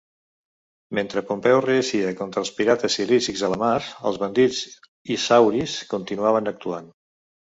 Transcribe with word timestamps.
Mentre 0.99 1.21
Pompeu 1.25 1.57
reeixia 1.65 2.13
contra 2.21 2.41
els 2.43 2.51
pirates 2.59 2.95
cilicis 2.99 3.43
a 3.47 3.49
la 3.51 3.59
mar, 3.65 3.73
els 4.11 4.17
bandits 4.23 4.63
isauris 5.17 5.77
continuaven 5.93 6.53
actuant. 6.53 6.89